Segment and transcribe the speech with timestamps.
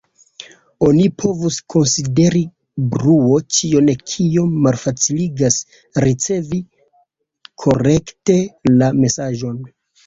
[0.85, 2.41] Oni povus konsideri
[2.95, 5.61] bruo ĉion kio malfaciligas
[6.09, 6.63] ricevi
[7.67, 8.43] korekte
[8.81, 9.67] la mesaĝon.